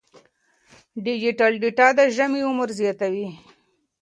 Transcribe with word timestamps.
ډیجیټل 1.05 1.51
ډیټا 1.61 1.87
د 1.97 1.99
ژبې 2.15 2.41
عمر 2.49 2.69
زیاتوي. 2.79 3.27